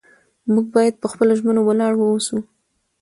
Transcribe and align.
موږ 0.51 0.65
باید 0.75 0.95
په 1.01 1.07
خپلو 1.13 1.31
ژمنو 1.39 1.61
ولاړ 1.65 1.93
واوسو 1.97 2.37